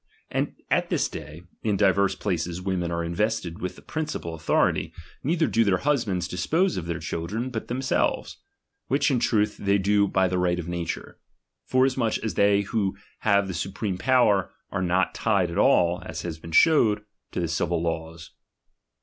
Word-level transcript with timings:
And 0.31 0.55
at 0.71 0.89
this 0.89 1.07
day, 1.07 1.43
in 1.61 1.77
divers 1.77 2.15
places 2.15 2.59
women 2.59 2.89
are 2.91 3.03
invested 3.03 3.61
with 3.61 3.75
the 3.75 3.83
princi 3.83 4.19
pal 4.19 4.33
authority; 4.33 4.93
neither 5.23 5.45
do 5.45 5.63
their 5.63 5.77
husbands 5.77 6.27
dispose 6.27 6.75
of 6.75 6.87
their 6.87 6.97
children, 6.97 7.51
but 7.51 7.67
themselves; 7.67 8.37
which 8.87 9.11
in 9.11 9.19
truth 9.19 9.57
they 9.57 9.77
do 9.77 10.07
by 10.07 10.27
the 10.27 10.39
right 10.39 10.57
of 10.57 10.67
nature; 10.67 11.19
forasmuch 11.67 12.17
as 12.23 12.33
they 12.33 12.61
who 12.61 12.97
have 13.19 13.47
the 13.47 13.53
supreme 13.53 13.99
power, 13.99 14.51
are 14.71 14.81
not 14.81 15.13
tied 15.13 15.51
at 15.51 15.59
all 15.59 16.01
(as 16.03 16.23
hath 16.23 16.41
been 16.41 16.51
shewed) 16.51 17.03
to 17.31 17.39
the 17.39 17.47
civil 17.47 17.79
laws. 17.83 18.31